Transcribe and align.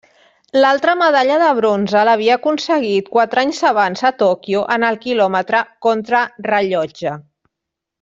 L'altra 0.61 0.93
medalla 1.01 1.35
de 1.43 1.49
bronze 1.59 2.01
l'havia 2.09 2.39
aconseguit 2.41 3.13
quatre 3.19 3.43
anys 3.45 3.61
abans 3.75 4.03
a 4.09 4.13
Tòquio 4.25 4.67
en 4.79 4.89
el 4.91 5.01
quilòmetre 5.07 5.65
contrarellotge. 5.89 7.19